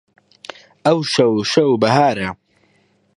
ئەوشەو 0.85 1.33
شەو 1.51 1.71
بەهارە 1.81 2.29